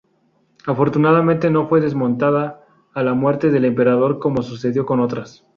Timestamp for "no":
1.51-1.67